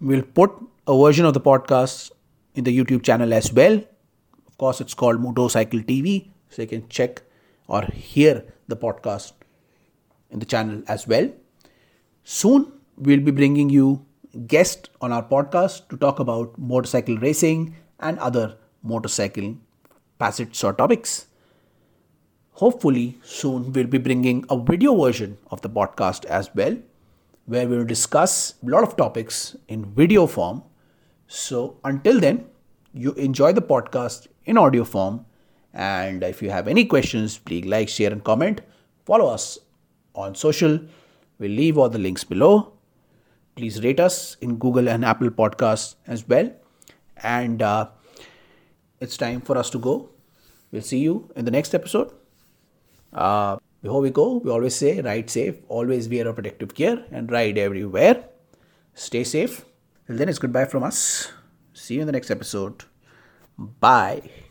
We'll 0.00 0.22
put 0.22 0.52
a 0.86 0.96
version 0.96 1.24
of 1.24 1.34
the 1.34 1.40
podcast 1.40 2.10
in 2.54 2.64
the 2.64 2.76
YouTube 2.76 3.02
channel 3.02 3.32
as 3.32 3.52
well. 3.52 3.80
Of 4.46 4.58
course, 4.58 4.80
it's 4.80 4.94
called 4.94 5.20
Motopsychcle 5.20 5.86
TV, 5.86 6.28
so 6.50 6.62
you 6.62 6.68
can 6.68 6.88
check 6.88 7.22
or 7.68 7.82
hear 7.86 8.44
the 8.68 8.76
podcast 8.76 9.32
in 10.30 10.38
the 10.38 10.46
channel 10.46 10.82
as 10.88 11.06
well. 11.06 11.30
Soon, 12.24 12.72
we'll 12.96 13.20
be 13.20 13.30
bringing 13.30 13.70
you 13.70 14.04
guests 14.46 14.90
on 15.00 15.12
our 15.12 15.22
podcast 15.22 15.88
to 15.88 15.96
talk 15.96 16.18
about 16.18 16.58
motorcycle 16.58 17.16
racing 17.18 17.76
and 18.00 18.18
other 18.18 18.56
motorcycle 18.82 19.56
facets 20.18 20.62
or 20.64 20.72
topics. 20.72 21.26
Hopefully, 22.52 23.18
soon 23.22 23.72
we'll 23.72 23.86
be 23.86 23.98
bringing 23.98 24.44
a 24.48 24.58
video 24.58 24.94
version 25.02 25.36
of 25.50 25.60
the 25.62 25.68
podcast 25.68 26.24
as 26.24 26.50
well, 26.54 26.76
where 27.44 27.68
we'll 27.68 27.84
discuss 27.84 28.54
a 28.62 28.70
lot 28.70 28.82
of 28.82 28.96
topics 28.96 29.56
in 29.68 29.84
video 29.94 30.26
form. 30.26 30.62
So, 31.28 31.78
until 31.84 32.18
then, 32.20 32.46
you 32.94 33.12
enjoy 33.12 33.52
the 33.52 33.62
podcast 33.62 34.28
in 34.46 34.56
audio 34.56 34.84
form. 34.84 35.26
And 35.74 36.22
if 36.22 36.40
you 36.40 36.50
have 36.50 36.66
any 36.66 36.86
questions, 36.86 37.36
please 37.36 37.66
like, 37.66 37.88
share, 37.88 38.10
and 38.10 38.24
comment. 38.24 38.62
Follow 39.04 39.26
us 39.28 39.58
on 40.16 40.34
social 40.34 40.80
We'll 41.38 41.50
leave 41.50 41.76
all 41.76 41.88
the 41.88 41.98
links 41.98 42.24
below. 42.24 42.72
Please 43.54 43.82
rate 43.82 44.00
us 44.00 44.36
in 44.40 44.56
Google 44.56 44.88
and 44.88 45.04
Apple 45.04 45.30
Podcasts 45.30 45.96
as 46.06 46.26
well. 46.26 46.50
And 47.22 47.62
uh, 47.62 47.88
it's 49.00 49.16
time 49.16 49.40
for 49.40 49.56
us 49.56 49.70
to 49.70 49.78
go. 49.78 50.10
We'll 50.72 50.82
see 50.82 50.98
you 50.98 51.30
in 51.36 51.44
the 51.44 51.50
next 51.50 51.74
episode. 51.74 52.12
Uh, 53.12 53.56
before 53.82 54.00
we 54.00 54.10
go, 54.10 54.38
we 54.38 54.50
always 54.50 54.74
say 54.74 55.00
ride 55.00 55.30
safe, 55.30 55.56
always 55.68 56.08
wear 56.08 56.28
a 56.28 56.34
protective 56.34 56.74
gear, 56.74 57.04
and 57.10 57.30
ride 57.30 57.56
everywhere. 57.56 58.24
Stay 58.94 59.24
safe. 59.24 59.64
Till 60.06 60.16
then, 60.16 60.28
it's 60.28 60.38
goodbye 60.38 60.64
from 60.64 60.82
us. 60.82 61.32
See 61.72 61.94
you 61.94 62.00
in 62.00 62.06
the 62.06 62.12
next 62.12 62.30
episode. 62.30 62.84
Bye. 63.58 64.45